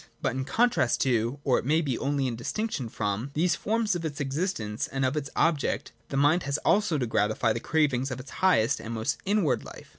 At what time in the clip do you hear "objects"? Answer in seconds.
5.35-5.91